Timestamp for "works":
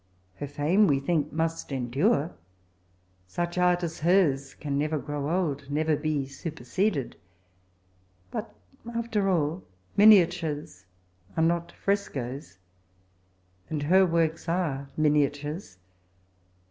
14.03-14.49